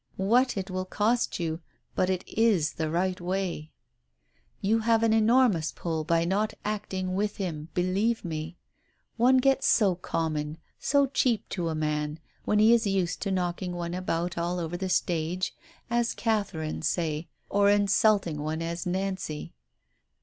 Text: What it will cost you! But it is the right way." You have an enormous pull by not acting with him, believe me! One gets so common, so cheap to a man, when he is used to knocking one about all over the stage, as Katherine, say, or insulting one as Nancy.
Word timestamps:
What 0.17 0.57
it 0.57 0.71
will 0.71 0.85
cost 0.85 1.39
you! 1.39 1.61
But 1.93 2.09
it 2.09 2.23
is 2.27 2.73
the 2.73 2.89
right 2.89 3.21
way." 3.21 3.71
You 4.59 4.79
have 4.79 5.03
an 5.03 5.13
enormous 5.13 5.71
pull 5.71 6.03
by 6.03 6.25
not 6.25 6.55
acting 6.65 7.13
with 7.13 7.37
him, 7.37 7.69
believe 7.75 8.25
me! 8.25 8.57
One 9.17 9.37
gets 9.37 9.67
so 9.67 9.93
common, 9.93 10.57
so 10.79 11.05
cheap 11.05 11.47
to 11.49 11.69
a 11.69 11.75
man, 11.75 12.17
when 12.45 12.57
he 12.57 12.73
is 12.73 12.87
used 12.87 13.21
to 13.21 13.31
knocking 13.31 13.73
one 13.73 13.93
about 13.93 14.39
all 14.39 14.57
over 14.57 14.75
the 14.75 14.89
stage, 14.89 15.53
as 15.87 16.15
Katherine, 16.15 16.81
say, 16.81 17.27
or 17.47 17.69
insulting 17.69 18.41
one 18.41 18.63
as 18.63 18.87
Nancy. 18.87 19.53